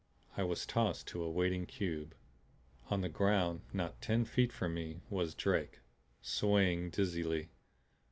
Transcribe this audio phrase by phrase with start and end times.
[0.35, 2.15] I was tossed to a waiting cube.
[2.89, 5.77] On the ground, not ten feet from me, was Drake,
[6.23, 7.49] swaying dizzily.